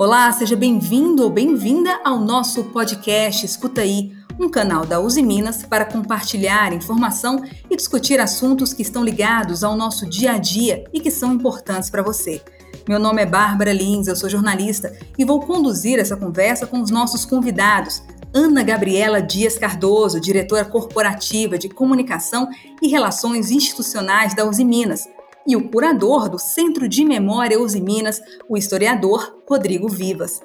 [0.00, 5.62] Olá, seja bem-vindo ou bem-vinda ao nosso podcast Escuta aí, um canal da Uzi Minas
[5.62, 11.00] para compartilhar informação e discutir assuntos que estão ligados ao nosso dia a dia e
[11.00, 12.42] que são importantes para você.
[12.88, 16.90] Meu nome é Bárbara Lins, eu sou jornalista e vou conduzir essa conversa com os
[16.90, 18.02] nossos convidados.
[18.32, 22.48] Ana Gabriela Dias Cardoso, diretora corporativa de comunicação
[22.80, 25.06] e relações institucionais da Uzi Minas
[25.46, 30.40] e o curador do Centro de Memória Minas, o historiador Rodrigo Vivas.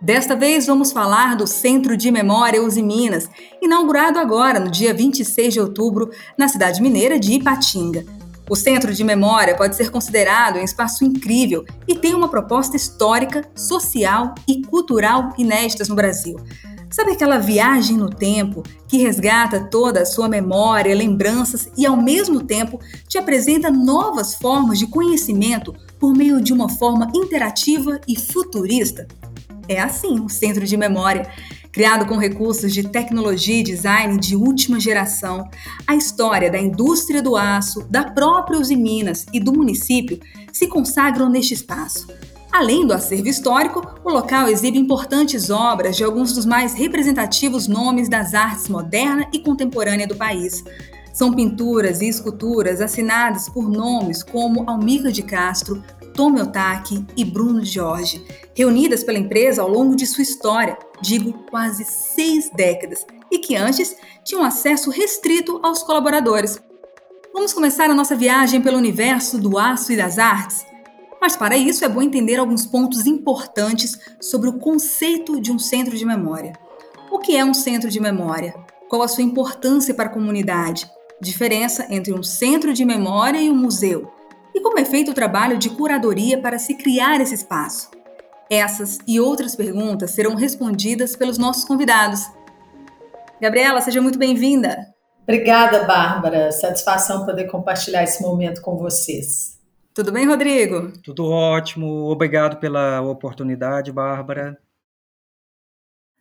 [0.00, 3.28] Desta vez vamos falar do Centro de Memória Minas,
[3.62, 8.04] inaugurado agora no dia 26 de outubro na cidade mineira de Ipatinga.
[8.50, 13.48] O Centro de Memória pode ser considerado um espaço incrível e tem uma proposta histórica,
[13.54, 16.36] social e cultural inéditas no Brasil.
[16.92, 22.44] Sabe aquela viagem no tempo que resgata toda a sua memória, lembranças e, ao mesmo
[22.44, 22.78] tempo,
[23.08, 29.08] te apresenta novas formas de conhecimento por meio de uma forma interativa e futurista?
[29.66, 31.30] É assim o Centro de Memória.
[31.72, 35.48] Criado com recursos de tecnologia e design de última geração,
[35.86, 40.20] a história da indústria do aço, da própria Uzi Minas e do município
[40.52, 42.06] se consagram neste espaço
[42.52, 48.10] Além do acervo histórico, o local exibe importantes obras de alguns dos mais representativos nomes
[48.10, 50.62] das artes moderna e contemporânea do país.
[51.14, 55.82] São pinturas e esculturas assinadas por nomes como Almir de Castro,
[56.14, 58.22] Tomi Otaki e Bruno Jorge,
[58.54, 63.96] reunidas pela empresa ao longo de sua história, digo quase seis décadas, e que antes
[64.22, 66.62] tinham acesso restrito aos colaboradores.
[67.32, 70.70] Vamos começar a nossa viagem pelo universo do aço e das artes?
[71.22, 75.96] Mas para isso é bom entender alguns pontos importantes sobre o conceito de um centro
[75.96, 76.52] de memória.
[77.12, 78.52] O que é um centro de memória?
[78.88, 80.90] Qual a sua importância para a comunidade?
[81.20, 84.12] Diferença entre um centro de memória e um museu?
[84.52, 87.88] E como é feito o trabalho de curadoria para se criar esse espaço?
[88.50, 92.20] Essas e outras perguntas serão respondidas pelos nossos convidados.
[93.40, 94.92] Gabriela, seja muito bem-vinda.
[95.22, 96.50] Obrigada, Bárbara.
[96.50, 99.51] Satisfação poder compartilhar esse momento com vocês.
[99.94, 100.92] Tudo bem, Rodrigo?
[101.02, 102.10] Tudo ótimo.
[102.10, 104.58] Obrigado pela oportunidade, Bárbara.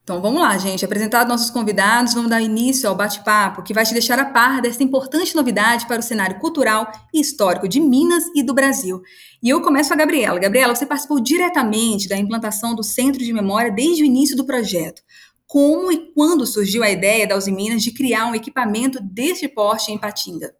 [0.03, 0.83] Então vamos lá, gente.
[0.83, 4.83] Apresentados nossos convidados, vamos dar início ao bate-papo que vai te deixar a par dessa
[4.83, 9.01] importante novidade para o cenário cultural e histórico de Minas e do Brasil.
[9.41, 10.39] E eu começo com a Gabriela.
[10.39, 15.01] Gabriela, você participou diretamente da implantação do Centro de Memória desde o início do projeto.
[15.47, 19.91] Como e quando surgiu a ideia da Uzi Minas de criar um equipamento deste porte
[19.91, 20.51] em Patinga?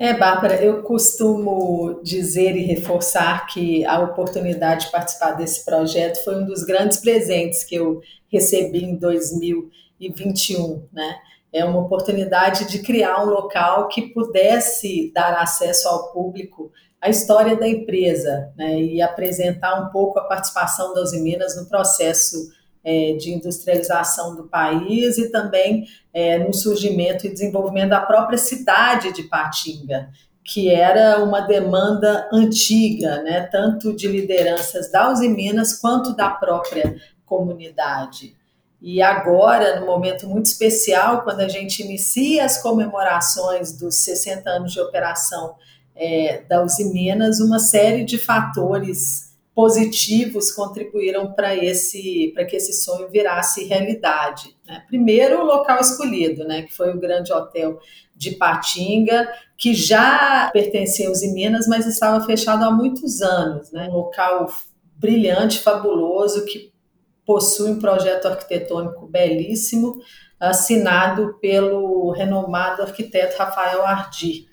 [0.00, 6.36] É, Bárbara, eu costumo dizer e reforçar que a oportunidade de participar desse projeto foi
[6.36, 8.00] um dos grandes presentes que eu
[8.30, 11.16] recebi em 2021, né?
[11.52, 16.70] É uma oportunidade de criar um local que pudesse dar acesso ao público
[17.00, 18.80] à história da empresa, né?
[18.80, 22.36] E apresentar um pouco a participação das Minas no processo
[22.84, 29.12] é, de industrialização do país e também é, no surgimento e desenvolvimento da própria cidade
[29.12, 30.08] de Patinga,
[30.44, 36.96] que era uma demanda antiga, né, tanto de lideranças da Uzi Minas quanto da própria
[37.26, 38.34] comunidade.
[38.80, 44.72] E agora, num momento muito especial, quando a gente inicia as comemorações dos 60 anos
[44.72, 45.56] de operação
[45.94, 49.27] é, da Uzi Minas, uma série de fatores
[49.58, 54.56] positivos contribuíram para esse para que esse sonho virasse realidade.
[54.64, 54.84] Né?
[54.86, 57.80] Primeiro, o local escolhido, né, que foi o grande hotel
[58.14, 63.72] de Patinga, que já pertencia aos Minas, mas estava fechado há muitos anos.
[63.72, 63.88] Né?
[63.88, 64.46] Um local
[64.94, 66.72] brilhante, fabuloso, que
[67.26, 70.00] possui um projeto arquitetônico belíssimo,
[70.38, 74.46] assinado pelo renomado arquiteto Rafael Ardi.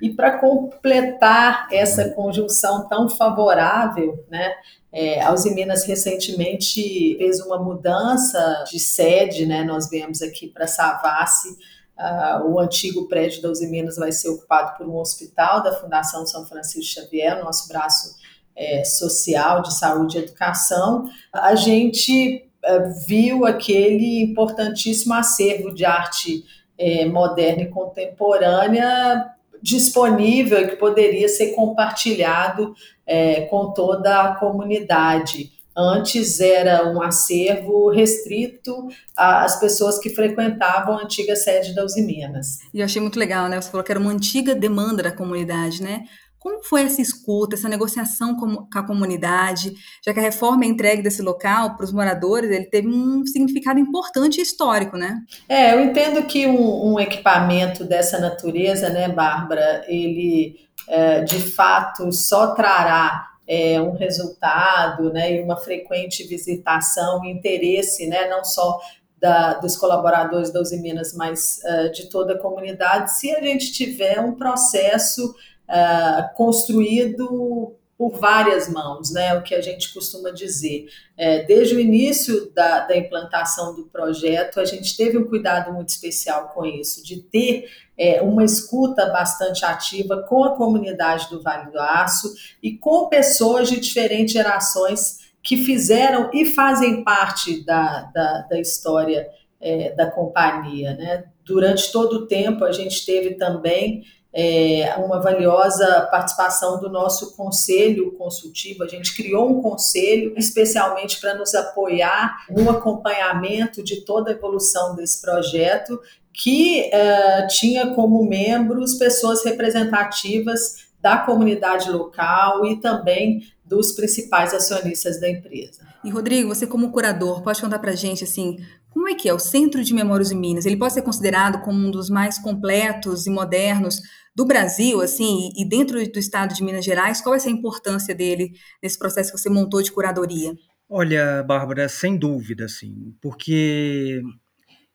[0.00, 4.52] E para completar essa conjunção tão favorável, né,
[4.92, 10.66] é, a Uzi Minas recentemente fez uma mudança de sede, né, nós viemos aqui para
[10.66, 11.56] Savassi,
[12.00, 16.26] uh, o antigo prédio da Uzi Minas vai ser ocupado por um hospital da Fundação
[16.26, 18.16] São Francisco Xavier, nosso braço
[18.56, 21.08] é, social de saúde e educação.
[21.32, 26.44] A gente uh, viu aquele importantíssimo acervo de arte
[26.76, 32.74] é, moderna e contemporânea disponível que poderia ser compartilhado
[33.06, 35.52] é, com toda a comunidade.
[35.76, 42.58] Antes era um acervo restrito às pessoas que frequentavam a antiga sede da Usiminas.
[42.74, 43.60] E eu achei muito legal, né?
[43.60, 46.04] Você falou que era uma antiga demanda da comunidade, né?
[46.40, 51.20] Como foi essa escuta, essa negociação com, a comunidade, já que a reforma entregue desse
[51.20, 55.20] local para os moradores, ele teve um significado importante e histórico, né?
[55.46, 60.58] É, eu entendo que um, um equipamento dessa natureza, né, Bárbara, ele
[60.88, 68.28] é, de fato só trará é, um resultado né, e uma frequente visitação, interesse, né,
[68.28, 68.78] não só
[69.20, 73.70] da, dos colaboradores da Uzi Minas, mas uh, de toda a comunidade, se a gente
[73.72, 75.34] tiver um processo
[75.70, 79.34] uh, construído por várias mãos, né?
[79.34, 80.88] O que a gente costuma dizer.
[81.18, 85.90] É, desde o início da, da, implantação do projeto, a gente teve um cuidado muito
[85.90, 87.68] especial com isso, de ter
[87.98, 92.32] é, uma escuta bastante ativa com a comunidade do Vale do Aço
[92.62, 99.28] e com pessoas de diferentes gerações que fizeram e fazem parte da, da, da história
[99.60, 100.94] é, da companhia.
[100.94, 101.24] Né?
[101.44, 108.12] Durante todo o tempo, a gente teve também é, uma valiosa participação do nosso conselho
[108.12, 108.84] consultivo.
[108.84, 114.94] A gente criou um conselho especialmente para nos apoiar no acompanhamento de toda a evolução
[114.94, 116.00] desse projeto,
[116.32, 125.20] que uh, tinha como membros pessoas representativas da comunidade local e também dos principais acionistas
[125.20, 125.80] da empresa.
[126.04, 128.58] E Rodrigo, você como curador, pode contar para gente assim,
[128.90, 130.66] como é que é o Centro de Memórias em Minas?
[130.66, 134.00] Ele pode ser considerado como um dos mais completos e modernos
[134.34, 138.52] do Brasil, assim, e dentro do estado de Minas Gerais, qual é a importância dele
[138.82, 140.52] nesse processo que você montou de curadoria?
[140.88, 144.22] Olha, Bárbara, sem dúvida, assim, porque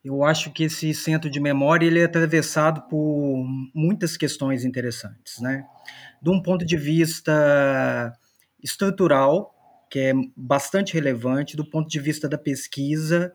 [0.04, 5.66] eu acho que esse centro de memória ele é atravessado por muitas questões interessantes, né?
[6.22, 8.14] De um ponto de vista
[8.62, 9.54] estrutural,
[9.90, 13.32] que é bastante relevante, do ponto de vista da pesquisa,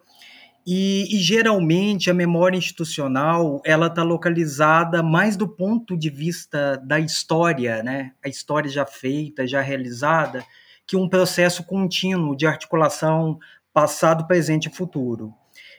[0.66, 7.00] e, e, geralmente a memória institucional ela está localizada mais do ponto de vista da
[7.00, 8.12] história, né?
[8.24, 10.44] A história já feita, já realizada,
[10.86, 13.38] que um processo contínuo de articulação
[13.72, 15.32] passado, presente e futuro.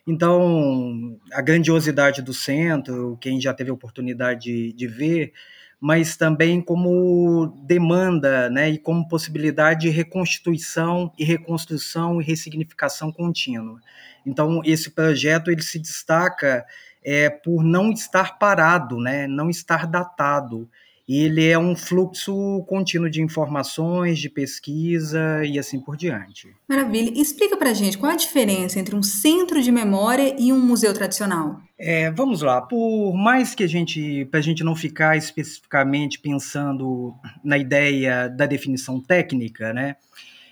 [0.06, 5.34] Então, a grandiosidade do centro, quem já teve a oportunidade de, de ver,
[5.82, 13.82] mas também como demanda né, e como possibilidade de reconstituição e reconstrução e ressignificação contínua.
[14.24, 16.64] Então, esse projeto ele se destaca
[17.04, 20.70] é, por não estar parado, né, não estar datado.
[21.18, 26.48] Ele é um fluxo contínuo de informações, de pesquisa e assim por diante.
[26.68, 27.12] Maravilha.
[27.20, 31.60] Explica para gente qual a diferença entre um centro de memória e um museu tradicional.
[31.78, 32.62] É, vamos lá.
[32.62, 37.14] Por mais que a gente, para a gente não ficar especificamente pensando
[37.44, 39.96] na ideia da definição técnica, né?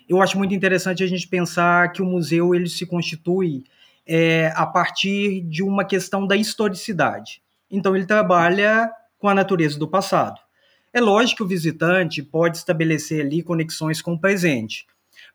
[0.09, 3.63] eu acho muito interessante a gente pensar que o museu ele se constitui
[4.07, 7.44] é, a partir de uma questão da historicidade.
[7.69, 10.41] Então, ele trabalha com a natureza do passado.
[10.94, 14.86] É lógico que o visitante pode estabelecer ali conexões com o presente,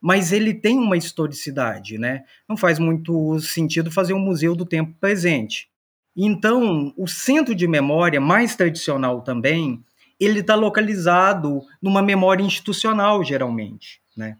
[0.00, 2.24] mas ele tem uma historicidade, né?
[2.48, 5.68] Não faz muito sentido fazer um museu do tempo presente.
[6.16, 9.82] Então, o centro de memória mais tradicional também,
[10.18, 14.36] ele está localizado numa memória institucional, geralmente, né?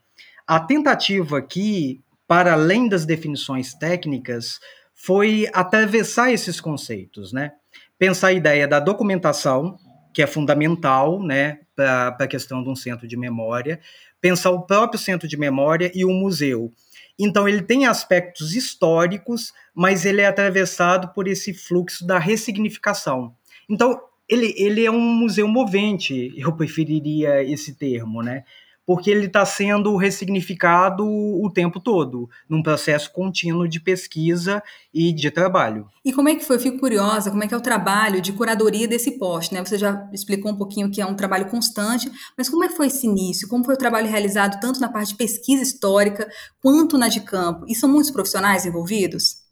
[0.46, 4.60] A tentativa aqui, para além das definições técnicas,
[4.94, 7.52] foi atravessar esses conceitos, né?
[7.98, 9.78] Pensar a ideia da documentação,
[10.14, 13.80] que é fundamental, né, para a questão de um centro de memória,
[14.20, 16.72] pensar o próprio centro de memória e o museu.
[17.18, 23.34] Então, ele tem aspectos históricos, mas ele é atravessado por esse fluxo da ressignificação.
[23.68, 28.44] Então, ele, ele é um museu movente, eu preferiria esse termo, né?
[28.86, 34.62] Porque ele está sendo ressignificado o tempo todo, num processo contínuo de pesquisa
[34.92, 35.86] e de trabalho.
[36.04, 36.56] E como é que foi?
[36.56, 39.64] Eu fico curiosa, como é que é o trabalho de curadoria desse poste, né?
[39.64, 42.88] Você já explicou um pouquinho que é um trabalho constante, mas como é que foi
[42.88, 43.48] esse início?
[43.48, 46.28] Como foi o trabalho realizado tanto na parte de pesquisa histórica
[46.62, 47.64] quanto na de campo?
[47.66, 49.43] E são muitos profissionais envolvidos?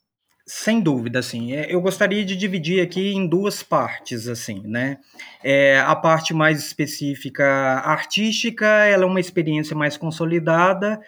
[0.44, 1.52] Sem dúvida, assim.
[1.52, 4.98] É, eu gostaria de dividir aqui em duas partes, assim, né?
[5.42, 7.44] É, a parte mais específica
[7.84, 11.00] artística, ela é uma experiência mais consolidada,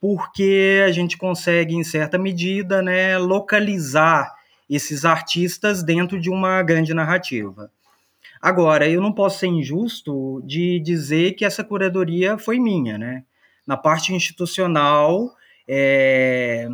[0.00, 4.30] porque a gente consegue, em certa medida, né, localizar
[4.68, 7.70] esses artistas dentro de uma grande narrativa.
[8.40, 13.24] Agora, eu não posso ser injusto de dizer que essa curadoria foi minha, né?
[13.66, 15.34] Na parte institucional,
[15.66, 16.68] é,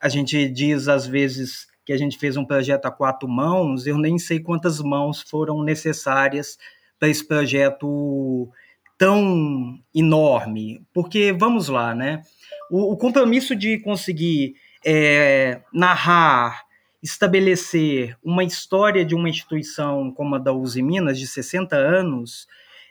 [0.00, 3.98] a gente diz às vezes que a gente fez um projeto a quatro mãos, eu
[3.98, 6.56] nem sei quantas mãos foram necessárias
[6.98, 8.48] para esse projeto
[8.96, 10.82] tão enorme.
[10.92, 12.22] Porque, vamos lá, né?
[12.70, 14.54] O, o compromisso de conseguir
[14.84, 16.62] é, narrar,
[17.02, 22.46] estabelecer uma história de uma instituição como a da Uzi Minas, de 60 anos,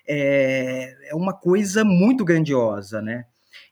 [0.08, 3.26] é, é uma coisa muito grandiosa, né?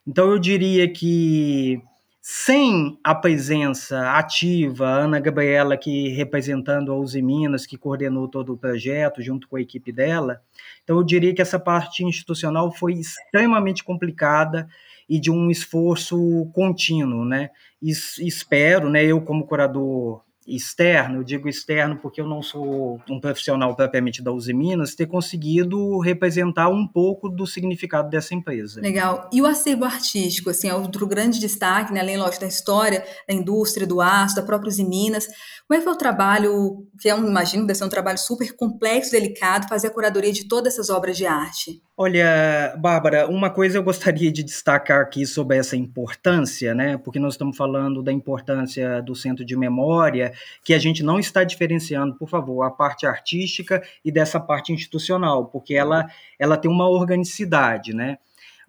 [0.06, 1.82] Então, eu diria que
[2.30, 8.58] sem a presença ativa, Ana Gabriela, que representando a Uzi Minas, que coordenou todo o
[8.58, 10.42] projeto junto com a equipe dela,
[10.84, 14.68] então eu diria que essa parte institucional foi extremamente complicada
[15.08, 17.50] e de um esforço contínuo, né?
[17.82, 23.20] E, espero, né, eu como curador externo, eu digo externo porque eu não sou um
[23.20, 28.80] profissional propriamente da Uzi Minas, ter conseguido representar um pouco do significado dessa empresa.
[28.80, 29.30] Legal.
[29.32, 33.34] E o acervo artístico, assim, é outro grande destaque, né, além, lógico, da história, da
[33.34, 35.28] indústria, do aço, da própria Uzi Minas.
[35.68, 38.56] Como é que foi o trabalho, que é um, imagino, deve ser um trabalho super
[38.56, 41.82] complexo, delicado, fazer a curadoria de todas essas obras de arte?
[42.00, 46.96] Olha, Bárbara, uma coisa eu gostaria de destacar aqui sobre essa importância, né?
[46.96, 50.32] Porque nós estamos falando da importância do centro de memória,
[50.64, 55.46] que a gente não está diferenciando, por favor, a parte artística e dessa parte institucional,
[55.48, 58.18] porque ela, ela tem uma organicidade, né?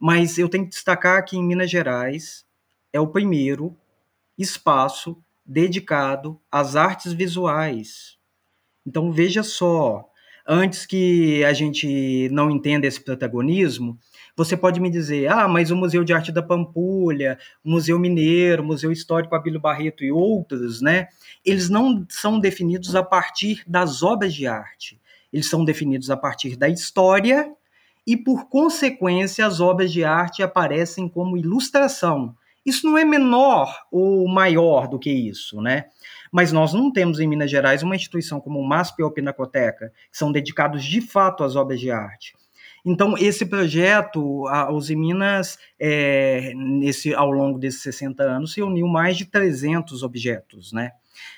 [0.00, 2.46] Mas eu tenho que destacar que em Minas Gerais
[2.92, 3.76] é o primeiro
[4.36, 8.16] espaço dedicado às artes visuais.
[8.86, 10.08] Então veja só,
[10.48, 13.98] antes que a gente não entenda esse protagonismo,
[14.34, 18.62] você pode me dizer, ah, mas o Museu de Arte da Pampulha, o Museu Mineiro,
[18.62, 21.08] o Museu Histórico Abílio Barreto e outros, né?
[21.44, 24.98] Eles não são definidos a partir das obras de arte.
[25.30, 27.52] Eles são definidos a partir da história
[28.06, 32.34] e, por consequência, as obras de arte aparecem como ilustração
[32.68, 35.86] isso não é menor ou maior do que isso, né?
[36.32, 39.92] Mas nós não temos em Minas Gerais uma instituição como o MASP ou a Pinacoteca,
[40.10, 42.34] que são dedicados de fato às obras de arte.
[42.84, 48.86] Então, esse projeto, a Uzi Minas, é, nesse, ao longo desses 60 anos, se uniu
[48.86, 50.92] mais de 300 objetos, né?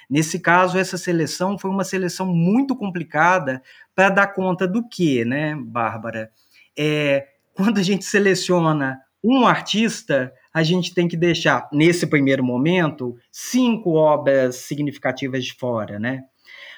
[0.08, 3.62] Nesse caso, essa seleção foi uma seleção muito complicada
[3.94, 6.30] para dar conta do que, né, Bárbara?
[6.78, 13.16] É, quando a gente seleciona um artista, a gente tem que deixar, nesse primeiro momento,
[13.30, 16.24] cinco obras significativas de fora, né?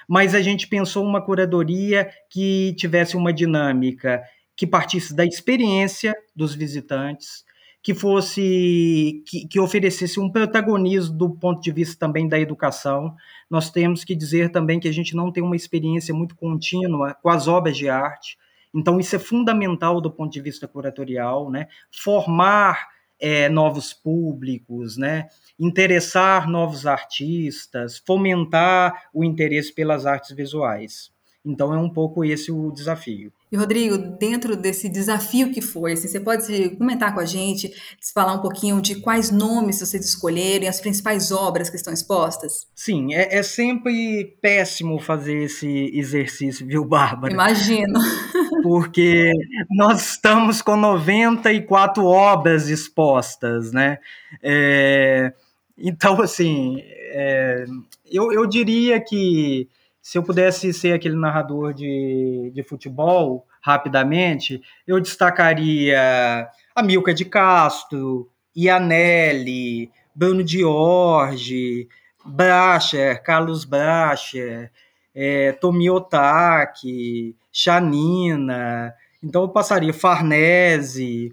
[0.08, 4.22] Mas a gente pensou uma curadoria que tivesse uma dinâmica
[4.56, 7.44] que partisse da experiência dos visitantes,
[7.82, 13.14] que fosse que, que, oferecesse um protagonismo do ponto de vista também da educação.
[13.50, 17.28] Nós temos que dizer também que a gente não tem uma experiência muito contínua com
[17.28, 18.38] as obras de arte.
[18.74, 21.66] Então isso é fundamental do ponto de vista curatorial, né?
[21.90, 22.86] Formar
[23.22, 25.28] é, novos públicos, né?
[25.56, 31.11] interessar novos artistas, fomentar o interesse pelas artes visuais.
[31.44, 33.32] Então é um pouco esse o desafio.
[33.50, 37.70] E Rodrigo, dentro desse desafio que foi, assim, você pode comentar com a gente,
[38.14, 42.66] falar um pouquinho de quais nomes vocês escolheram, as principais obras que estão expostas?
[42.74, 47.32] Sim, é, é sempre péssimo fazer esse exercício, viu, Bárbara?
[47.32, 47.98] Imagino.
[48.62, 49.32] porque
[49.70, 53.98] nós estamos com 94 obras expostas, né?
[54.42, 55.32] É,
[55.76, 57.64] então, assim, é,
[58.10, 59.68] eu, eu diria que
[60.02, 67.24] se eu pudesse ser aquele narrador de, de futebol, rapidamente, eu destacaria a Milka de
[67.24, 71.88] Castro, Ianelli, Bruno Diorge,
[72.24, 74.72] Bracher, Carlos Bracher,
[75.14, 78.92] é, Tomi Otaki, Chanina,
[79.22, 81.32] então eu passaria Farnese.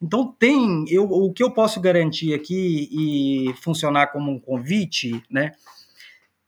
[0.00, 5.52] Então tem, eu, o que eu posso garantir aqui e funcionar como um convite, né?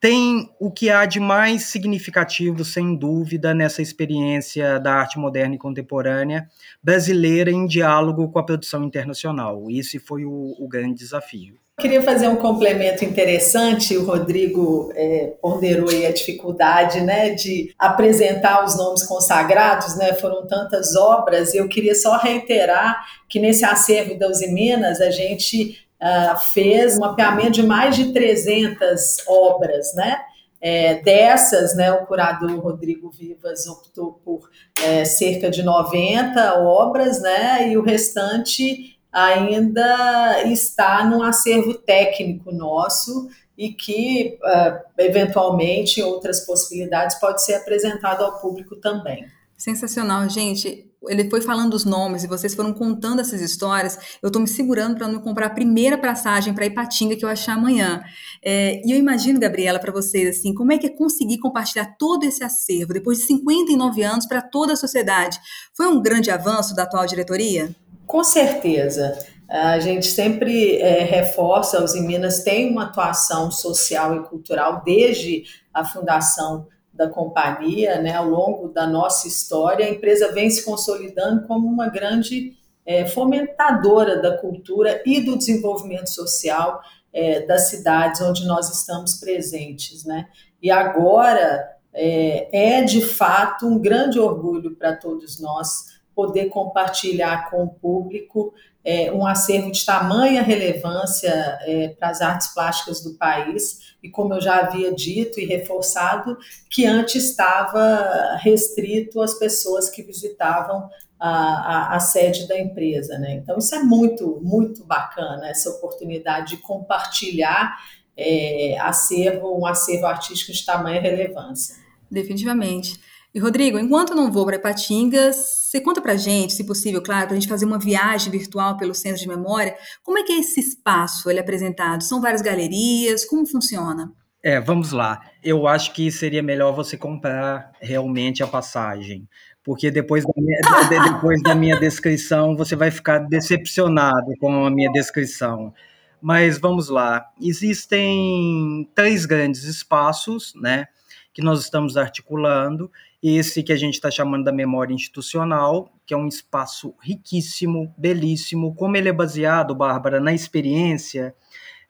[0.04, 5.58] Tem o que há de mais significativo, sem dúvida, nessa experiência da arte moderna e
[5.58, 6.46] contemporânea
[6.82, 9.64] brasileira em diálogo com a produção internacional.
[9.70, 11.54] Esse foi o, o grande desafio.
[11.80, 13.96] Queria fazer um complemento interessante.
[13.96, 20.94] O Rodrigo é, ponderou a dificuldade né, de apresentar os nomes consagrados, né, foram tantas
[20.94, 21.54] obras.
[21.54, 27.00] Eu queria só reiterar que nesse acervo da Uzi Minas a gente uh, fez um
[27.00, 30.20] mapeamento de mais de 300 obras, né?
[30.66, 34.48] É, dessas, né, o curador Rodrigo Vivas optou por
[34.82, 43.28] é, cerca de 90 obras, né, e o restante ainda está num acervo técnico nosso
[43.56, 49.26] e que, uh, eventualmente, em outras possibilidades, pode ser apresentado ao público também.
[49.56, 50.90] Sensacional, gente.
[51.06, 53.98] Ele foi falando os nomes e vocês foram contando essas histórias.
[54.22, 57.54] Eu estou me segurando para não comprar a primeira passagem para Ipatinga que eu achar
[57.54, 58.02] amanhã.
[58.42, 62.24] É, e eu imagino, Gabriela, para vocês, assim, como é que é conseguir compartilhar todo
[62.24, 65.38] esse acervo depois de 59 anos para toda a sociedade?
[65.76, 67.74] Foi um grande avanço da atual diretoria?
[68.06, 69.18] Com certeza.
[69.48, 75.44] A gente sempre é, reforça, os em Minas tem uma atuação social e cultural desde
[75.72, 81.46] a fundação da companhia, né, ao longo da nossa história, a empresa vem se consolidando
[81.46, 86.80] como uma grande é, fomentadora da cultura e do desenvolvimento social
[87.12, 90.28] é, das cidades onde nós estamos presentes, né?
[90.62, 97.64] E agora é, é de fato um grande orgulho para todos nós poder compartilhar com
[97.64, 101.30] o público é, um acervo de tamanha relevância
[101.62, 106.36] é, para as artes plásticas do país, e como eu já havia dito e reforçado,
[106.70, 113.18] que antes estava restrito às pessoas que visitavam a, a, a, sede da empresa.
[113.18, 113.36] Né?
[113.36, 117.78] Então, isso é muito, muito bacana, essa oportunidade de compartilhar
[118.14, 121.76] é, acervo, um acervo artístico de tamanha relevância.
[122.10, 123.00] Definitivamente.
[123.34, 127.26] E Rodrigo, enquanto eu não vou para Ipatinga, você conta para gente, se possível, claro,
[127.26, 130.38] para a gente fazer uma viagem virtual pelo Centro de Memória, como é que é
[130.38, 132.04] esse espaço ele é apresentado?
[132.04, 133.24] São várias galerias?
[133.24, 134.12] Como funciona?
[134.40, 135.20] É, vamos lá.
[135.42, 139.28] Eu acho que seria melhor você comprar realmente a passagem,
[139.64, 144.92] porque depois da minha, depois da minha descrição você vai ficar decepcionado com a minha
[144.92, 145.74] descrição.
[146.22, 147.26] Mas vamos lá.
[147.40, 150.86] Existem três grandes espaços, né?
[151.34, 156.16] Que nós estamos articulando, esse que a gente está chamando da memória institucional, que é
[156.16, 161.34] um espaço riquíssimo, belíssimo, como ele é baseado, Bárbara, na experiência,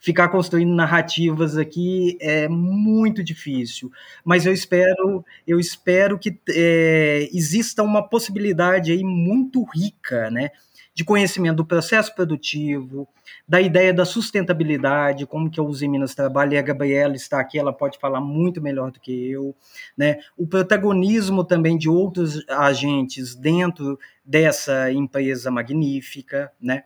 [0.00, 3.90] ficar construindo narrativas aqui é muito difícil,
[4.24, 10.50] mas eu espero, eu espero que é, exista uma possibilidade aí muito rica, né,
[10.94, 13.08] de conhecimento do processo produtivo,
[13.48, 17.58] da ideia da sustentabilidade, como que a Uzi Minas trabalha, e a Gabriela está aqui,
[17.58, 19.56] ela pode falar muito melhor do que eu,
[19.96, 20.18] né?
[20.36, 26.84] O protagonismo também de outros agentes dentro dessa empresa magnífica, né?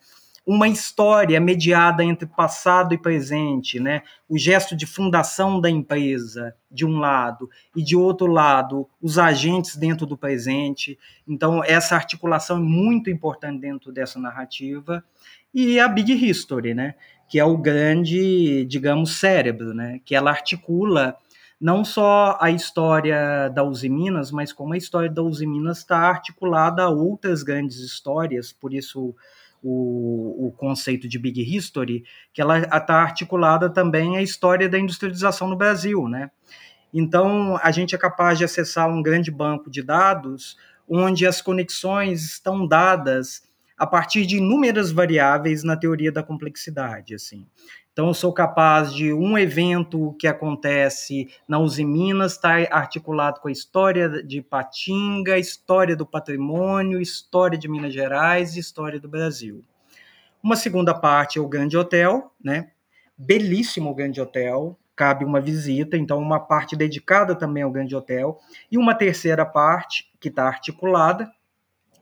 [0.51, 4.01] Uma história mediada entre passado e presente, né?
[4.27, 9.77] O gesto de fundação da empresa, de um lado, e de outro lado, os agentes
[9.77, 10.99] dentro do presente.
[11.29, 15.05] Então, essa articulação é muito importante dentro dessa narrativa.
[15.53, 16.95] E a Big History, né?
[17.29, 20.01] Que é o grande, digamos, cérebro, né?
[20.03, 21.15] Que ela articula
[21.61, 25.99] não só a história da Uzi Minas, mas como a história da Uzi Minas está
[25.99, 29.15] articulada a outras grandes histórias, por isso
[29.63, 35.49] o, o conceito de Big History, que ela está articulada também à história da industrialização
[35.49, 36.31] no Brasil, né?
[36.93, 40.57] Então, a gente é capaz de acessar um grande banco de dados
[40.89, 43.43] onde as conexões estão dadas
[43.77, 47.47] a partir de inúmeras variáveis na teoria da complexidade, assim.
[47.99, 53.41] Então, eu sou capaz de um evento que acontece na Uzi Minas estar tá articulado
[53.41, 59.09] com a história de Patinga, história do patrimônio, história de Minas Gerais e história do
[59.09, 59.65] Brasil.
[60.41, 62.71] Uma segunda parte é o Grande Hotel, né?
[63.17, 68.39] Belíssimo Grande Hotel, cabe uma visita, então uma parte dedicada também ao Grande Hotel.
[68.71, 71.29] E uma terceira parte, que está articulada,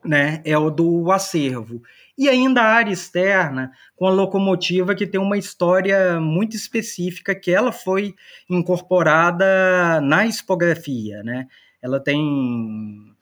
[0.07, 1.83] né, é o do acervo.
[2.19, 7.51] E ainda a área externa, com a locomotiva que tem uma história muito específica, que
[7.51, 8.15] ela foi
[8.49, 11.47] incorporada na expografia, né?
[11.83, 13.16] Ela tem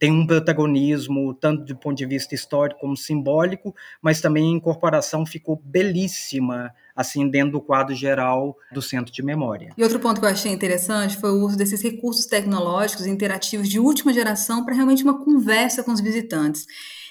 [0.00, 5.26] tem um protagonismo tanto do ponto de vista histórico como simbólico, mas também a incorporação
[5.26, 9.74] ficou belíssima assim dentro do quadro geral do centro de memória.
[9.76, 13.78] E outro ponto que eu achei interessante foi o uso desses recursos tecnológicos interativos de
[13.78, 16.64] última geração para realmente uma conversa com os visitantes.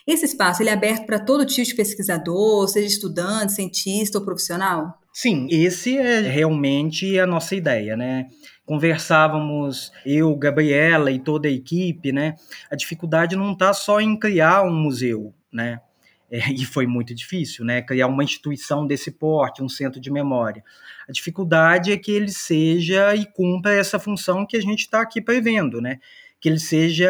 [0.08, 4.99] Esse espaço ele é aberto para todo tipo de pesquisador, seja estudante, cientista ou profissional?
[5.14, 8.28] Sim, esse é realmente a nossa ideia, né?
[8.70, 12.36] conversávamos, eu, Gabriela e toda a equipe, né?
[12.70, 15.82] A dificuldade não está só em criar um museu, né?
[16.32, 17.82] É, e foi muito difícil, né?
[17.82, 20.64] Criar uma instituição desse porte, um centro de memória.
[21.08, 25.20] A dificuldade é que ele seja e cumpra essa função que a gente está aqui
[25.20, 25.98] prevendo, né?
[26.40, 27.10] Que ele seja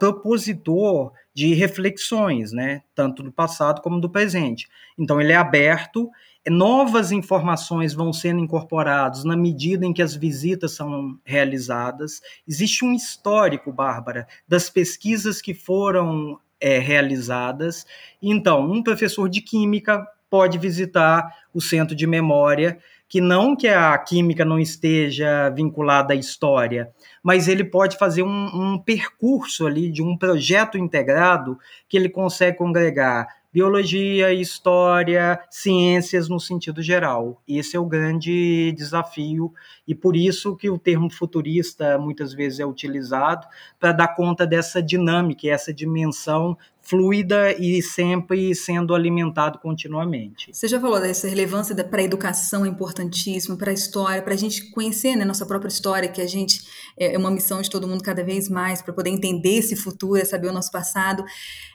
[0.00, 2.80] propositor de reflexões, né?
[2.94, 4.66] Tanto do passado como do presente.
[4.98, 6.08] Então, ele é aberto
[6.48, 12.20] novas informações vão sendo incorporadas na medida em que as visitas são realizadas.
[12.46, 17.86] Existe um histórico, Bárbara, das pesquisas que foram é, realizadas.
[18.22, 22.78] Então, um professor de química pode visitar o centro de memória,
[23.08, 26.90] que não que a química não esteja vinculada à história,
[27.22, 32.58] mas ele pode fazer um, um percurso ali de um projeto integrado que ele consegue
[32.58, 37.40] congregar biologia, história, ciências no sentido geral.
[37.48, 39.50] Esse é o grande desafio
[39.88, 43.46] e por isso que o termo futurista muitas vezes é utilizado
[43.80, 46.54] para dar conta dessa dinâmica, essa dimensão
[46.88, 50.50] fluida e sempre sendo alimentado continuamente.
[50.52, 54.36] Você já falou dessa relevância para a educação é importantíssimo, para a história, para a
[54.36, 56.62] gente conhecer né, nossa própria história, que a gente
[56.96, 60.20] é, é uma missão de todo mundo cada vez mais para poder entender esse futuro,
[60.20, 61.24] é saber o nosso passado.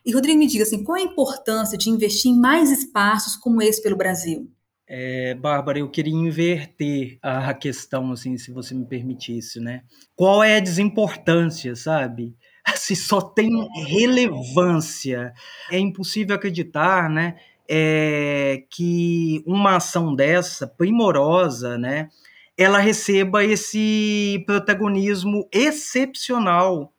[0.05, 3.81] E Rodrigo, me diga assim, qual a importância de investir em mais espaços como esse
[3.83, 4.49] pelo Brasil?
[4.93, 9.83] É, Bárbara, eu queria inverter a questão, assim, se você me permitisse, né?
[10.17, 12.35] Qual é a desimportância, sabe?
[12.75, 13.49] Se só tem
[13.87, 15.33] relevância.
[15.71, 17.35] É impossível acreditar, né?
[17.67, 22.09] É, que uma ação dessa, primorosa, né?
[22.57, 26.93] Ela receba esse protagonismo excepcional.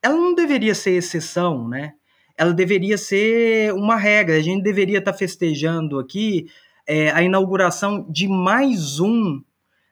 [0.00, 1.94] Ela não deveria ser exceção, né?
[2.36, 4.36] Ela deveria ser uma regra.
[4.36, 6.46] A gente deveria estar festejando aqui
[6.86, 9.42] é, a inauguração de mais um,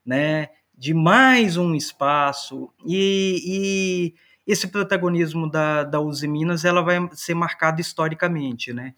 [0.05, 4.15] né, de mais um espaço e, e
[4.47, 8.95] esse protagonismo da, da Uzi Minas ela vai ser marcado historicamente, né,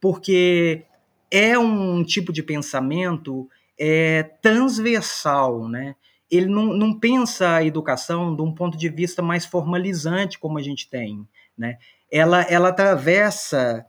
[0.00, 0.84] porque
[1.30, 3.48] é um tipo de pensamento
[3.78, 5.94] é, transversal, né,
[6.30, 10.62] ele não, não pensa a educação de um ponto de vista mais formalizante como a
[10.62, 11.26] gente tem,
[11.56, 11.78] né,
[12.10, 13.86] ela, ela atravessa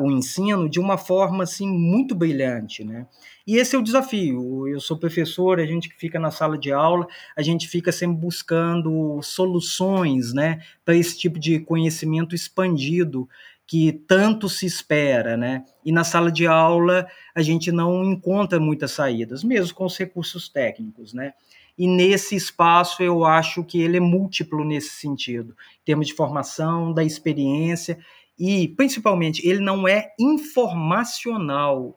[0.00, 3.06] o ensino de uma forma assim muito brilhante, né?
[3.46, 4.68] E esse é o desafio.
[4.68, 9.20] Eu sou professor, a gente fica na sala de aula, a gente fica sempre buscando
[9.22, 13.28] soluções, né, para esse tipo de conhecimento expandido
[13.66, 15.64] que tanto se espera, né?
[15.84, 20.48] E na sala de aula a gente não encontra muitas saídas, mesmo com os recursos
[20.48, 21.34] técnicos, né?
[21.78, 26.92] E nesse espaço eu acho que ele é múltiplo nesse sentido, em termos de formação,
[26.92, 27.96] da experiência
[28.40, 31.94] e, principalmente, ele não é informacional.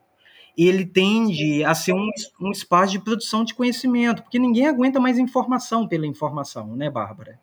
[0.57, 2.09] Ele tende a ser um,
[2.41, 7.39] um espaço de produção de conhecimento, porque ninguém aguenta mais informação pela informação, né, Bárbara?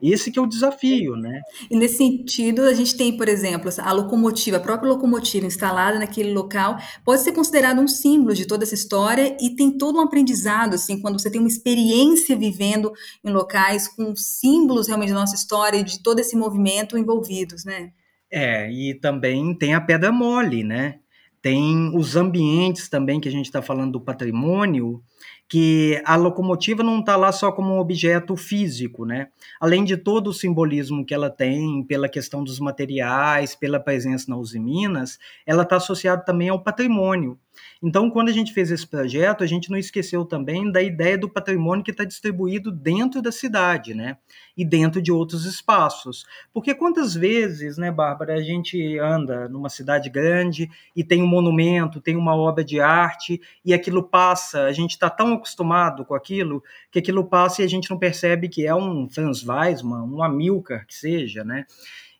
[0.00, 1.40] Esse que é o desafio, né?
[1.68, 6.32] E nesse sentido, a gente tem, por exemplo, a locomotiva, a própria locomotiva instalada naquele
[6.32, 10.74] local, pode ser considerada um símbolo de toda essa história e tem todo um aprendizado,
[10.74, 12.92] assim, quando você tem uma experiência vivendo
[13.24, 17.90] em locais com símbolos realmente da nossa história e de todo esse movimento envolvidos, né?
[18.36, 20.98] É, e também tem a pedra mole, né?
[21.40, 25.00] Tem os ambientes também que a gente está falando do patrimônio,
[25.48, 29.28] que a locomotiva não está lá só como um objeto físico, né?
[29.60, 34.36] Além de todo o simbolismo que ela tem, pela questão dos materiais, pela presença na
[34.36, 35.16] Uzi Minas,
[35.46, 37.38] ela está associada também ao patrimônio.
[37.82, 41.28] Então, quando a gente fez esse projeto, a gente não esqueceu também da ideia do
[41.28, 44.16] patrimônio que está distribuído dentro da cidade, né?
[44.56, 46.24] E dentro de outros espaços.
[46.52, 52.00] Porque quantas vezes, né, Bárbara, a gente anda numa cidade grande e tem um monumento,
[52.00, 56.62] tem uma obra de arte e aquilo passa, a gente está tão acostumado com aquilo
[56.90, 60.86] que aquilo passa e a gente não percebe que é um Franz Weismann, um Amilcar,
[60.86, 61.66] que seja, né?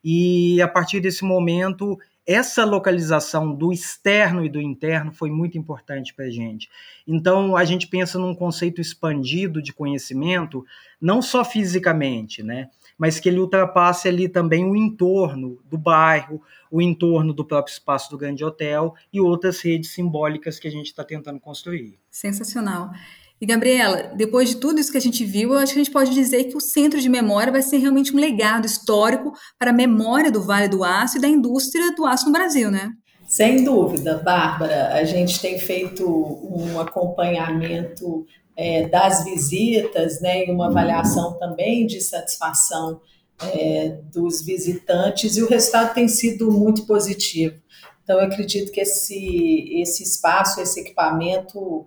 [0.04, 6.14] E a partir desse momento essa localização do externo e do interno foi muito importante
[6.14, 6.68] para a gente.
[7.06, 10.64] Então, a gente pensa num conceito expandido de conhecimento,
[11.00, 12.68] não só fisicamente, né?
[12.98, 18.10] mas que ele ultrapasse ali também o entorno do bairro, o entorno do próprio espaço
[18.10, 21.98] do grande hotel e outras redes simbólicas que a gente está tentando construir.
[22.10, 22.90] Sensacional.
[23.44, 25.92] E, Gabriela, depois de tudo isso que a gente viu, eu acho que a gente
[25.92, 29.74] pode dizer que o Centro de Memória vai ser realmente um legado histórico para a
[29.74, 32.92] memória do Vale do Aço e da indústria do aço no Brasil, né?
[33.28, 34.94] Sem dúvida, Bárbara.
[34.94, 38.24] A gente tem feito um acompanhamento
[38.56, 42.98] é, das visitas né, e uma avaliação também de satisfação
[43.42, 47.56] é, dos visitantes, e o resultado tem sido muito positivo.
[48.02, 51.86] Então, eu acredito que esse, esse espaço, esse equipamento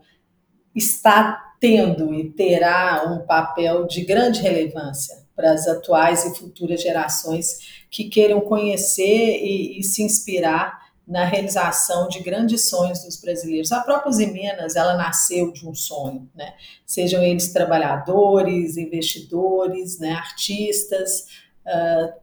[0.77, 7.83] está tendo e terá um papel de grande relevância para as atuais e futuras gerações
[7.89, 13.71] que queiram conhecer e, e se inspirar na realização de grandes sonhos dos brasileiros.
[13.71, 16.53] A própria Usiminas, ela nasceu de um sonho, né?
[16.85, 21.27] Sejam eles trabalhadores, investidores, né, artistas,
[21.65, 22.13] uh,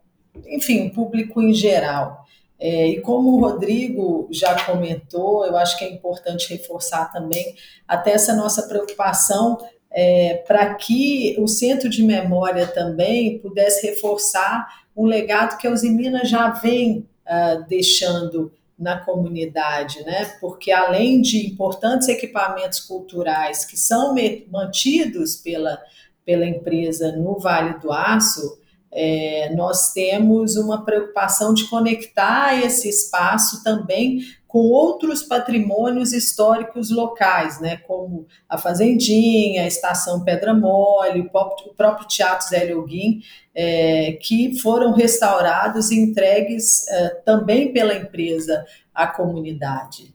[0.46, 2.23] enfim, público em geral.
[2.58, 7.54] É, e como o Rodrigo já comentou, eu acho que é importante reforçar também
[7.86, 9.58] até essa nossa preocupação
[9.90, 16.24] é, para que o Centro de Memória também pudesse reforçar um legado que a Usimina
[16.24, 20.36] já vem uh, deixando na comunidade, né?
[20.40, 24.14] Porque além de importantes equipamentos culturais que são
[24.50, 25.80] mantidos pela,
[26.24, 28.58] pela empresa no Vale do Aço,
[28.94, 37.60] é, nós temos uma preocupação de conectar esse espaço também com outros patrimônios históricos locais,
[37.60, 43.20] né, como a Fazendinha, a Estação Pedra Mole, o próprio, o próprio Teatro Zé Lioguin,
[43.52, 50.13] é, que foram restaurados e entregues é, também pela empresa à comunidade.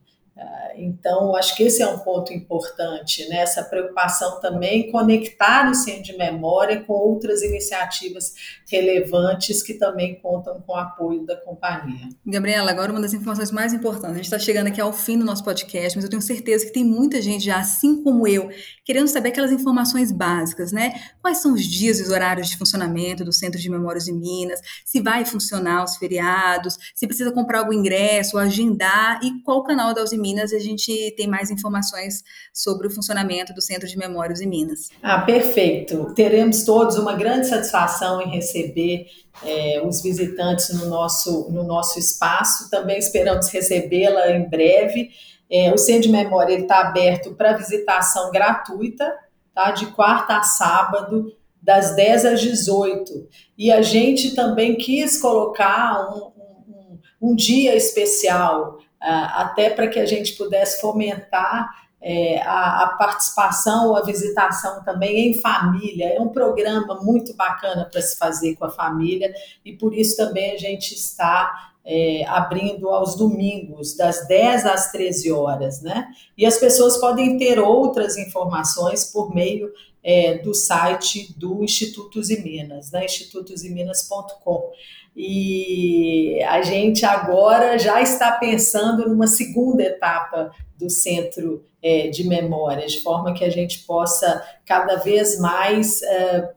[0.75, 3.37] Então, acho que esse é um ponto importante, né?
[3.37, 8.33] essa preocupação também conectar o Centro de Memória com outras iniciativas
[8.69, 12.07] relevantes que também contam com o apoio da companhia.
[12.25, 14.11] Gabriela, agora uma das informações mais importantes.
[14.11, 16.71] A gente está chegando aqui ao fim do nosso podcast, mas eu tenho certeza que
[16.71, 18.49] tem muita gente já, assim como eu,
[18.85, 20.93] querendo saber aquelas informações básicas, né?
[21.21, 24.61] Quais são os dias e os horários de funcionamento do Centro de Memórias de Minas,
[24.85, 30.03] se vai funcionar os feriados, se precisa comprar algum ingresso, agendar e qual canal da
[30.03, 34.47] Uzi Minas a gente tem mais informações sobre o funcionamento do Centro de Memórias em
[34.47, 34.89] Minas.
[35.01, 36.13] Ah, perfeito.
[36.13, 39.07] Teremos todos uma grande satisfação em receber
[39.43, 42.69] é, os visitantes no nosso, no nosso espaço.
[42.69, 45.09] Também esperamos recebê-la em breve.
[45.49, 49.11] É, o Centro de Memória está aberto para visitação gratuita,
[49.53, 49.71] tá?
[49.71, 53.27] de quarta a sábado, das 10 às 18.
[53.57, 56.31] E a gente também quis colocar um,
[56.71, 56.99] um,
[57.31, 61.69] um dia especial até para que a gente pudesse fomentar
[62.01, 66.13] é, a, a, participação, a visitação também em família.
[66.13, 69.33] É um programa muito bacana para se fazer com a família
[69.65, 75.31] e por isso também a gente está é, abrindo aos domingos, das 10 às 13
[75.31, 76.07] horas, né?
[76.37, 79.71] E as pessoas podem ter outras informações por meio
[80.03, 83.05] é, do site do Instituto Minas, né?
[83.05, 84.71] institutoseminas.com.
[85.15, 92.87] E a gente agora já está pensando numa segunda etapa do centro é, de memória,
[92.87, 96.53] de forma que a gente possa cada vez mais é,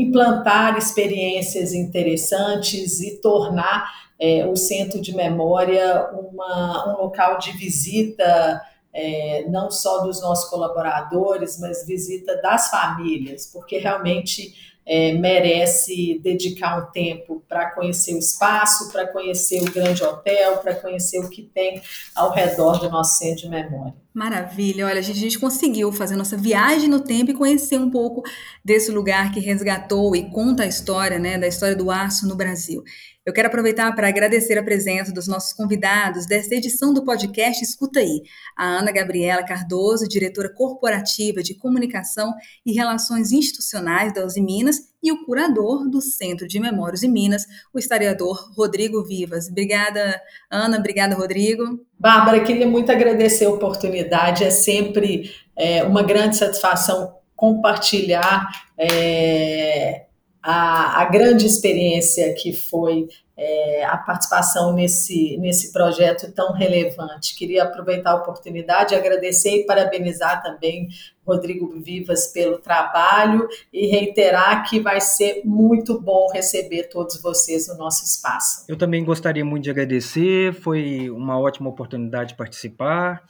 [0.00, 8.60] implantar experiências interessantes e tornar é, o centro de memória uma, um local de visita.
[8.96, 14.54] É, não só dos nossos colaboradores, mas visita das famílias, porque realmente
[14.86, 20.74] é, merece dedicar um tempo para conhecer o espaço, para conhecer o grande hotel, para
[20.74, 21.80] conhecer o que tem
[22.14, 23.94] ao redor do nosso centro de memória.
[24.12, 27.90] Maravilha, olha, a gente, a gente conseguiu fazer nossa viagem no tempo e conhecer um
[27.90, 28.22] pouco
[28.64, 32.84] desse lugar que resgatou e conta a história, né, da história do aço no Brasil.
[33.26, 38.00] Eu quero aproveitar para agradecer a presença dos nossos convidados desta edição do podcast Escuta
[38.00, 38.20] Aí,
[38.54, 42.34] a Ana Gabriela Cardoso, diretora corporativa de comunicação
[42.66, 47.46] e relações institucionais da Uzi Minas, e o curador do Centro de Memórias em Minas,
[47.72, 49.48] o historiador Rodrigo Vivas.
[49.48, 51.80] Obrigada, Ana, obrigada, Rodrigo.
[51.98, 58.50] Bárbara, queria muito agradecer a oportunidade, é sempre é, uma grande satisfação compartilhar.
[58.76, 60.04] É,
[60.46, 67.34] a, a grande experiência que foi é, a participação nesse, nesse projeto tão relevante.
[67.34, 70.88] Queria aproveitar a oportunidade, agradecer e parabenizar também
[71.26, 77.76] Rodrigo Vivas pelo trabalho e reiterar que vai ser muito bom receber todos vocês no
[77.78, 78.66] nosso espaço.
[78.68, 83.22] Eu também gostaria muito de agradecer, foi uma ótima oportunidade de participar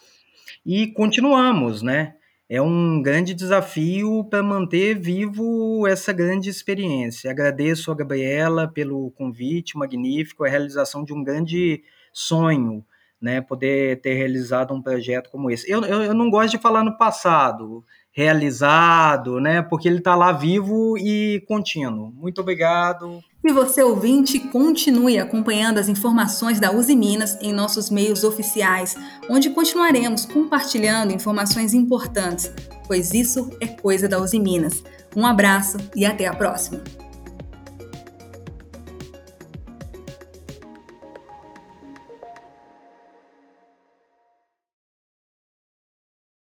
[0.66, 2.14] e continuamos, né?
[2.48, 7.30] É um grande desafio para manter vivo essa grande experiência.
[7.30, 12.84] Agradeço a Gabriela pelo convite magnífico, a realização de um grande sonho,
[13.20, 13.40] né?
[13.40, 15.70] Poder ter realizado um projeto como esse.
[15.70, 17.82] Eu, eu, eu não gosto de falar no passado,
[18.14, 19.60] realizado, né?
[19.60, 22.12] Porque ele está lá vivo e contínuo.
[22.16, 23.22] Muito obrigado.
[23.42, 28.96] E você, ouvinte, continue acompanhando as informações da Uzi Minas em nossos meios oficiais,
[29.28, 32.50] onde continuaremos compartilhando informações importantes,
[32.86, 34.82] pois isso é coisa da Uzi Minas.
[35.14, 37.03] Um abraço e até a próxima!